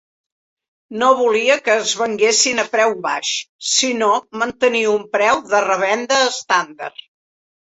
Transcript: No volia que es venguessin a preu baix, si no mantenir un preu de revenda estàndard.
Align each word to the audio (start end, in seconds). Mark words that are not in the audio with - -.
No 1.01 1.09
volia 1.17 1.57
que 1.67 1.75
es 1.81 1.91
venguessin 1.99 2.61
a 2.63 2.65
preu 2.77 2.93
baix, 3.03 3.35
si 3.73 3.91
no 3.99 4.09
mantenir 4.45 4.83
un 4.95 5.05
preu 5.19 5.45
de 5.53 5.61
revenda 5.69 6.19
estàndard. 6.33 7.07